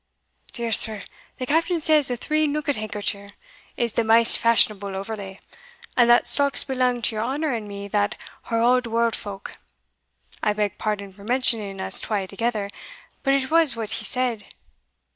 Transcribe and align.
"Dear 0.53 0.71
sir, 0.71 1.03
the 1.37 1.45
Captain 1.45 1.79
says 1.79 2.09
a 2.09 2.17
three 2.17 2.47
nookit 2.47 2.75
hankercher 2.75 3.33
is 3.77 3.93
the 3.93 4.01
maist 4.03 4.39
fashionable 4.39 4.95
overlay, 4.95 5.37
and 5.95 6.09
that 6.09 6.25
stocks 6.25 6.63
belang 6.63 7.03
to 7.03 7.15
your 7.15 7.23
honour 7.23 7.53
and 7.53 7.67
me 7.67 7.87
that 7.89 8.15
are 8.49 8.59
auld 8.63 8.87
warld 8.87 9.15
folk. 9.15 9.57
I 10.41 10.53
beg 10.53 10.79
pardon 10.79 11.13
for 11.13 11.23
mentioning 11.23 11.79
us 11.79 12.01
twa 12.01 12.25
thegither, 12.27 12.71
but 13.21 13.35
it 13.35 13.51
was 13.51 13.75
what 13.75 13.91
he 13.91 14.05
said." 14.05 14.45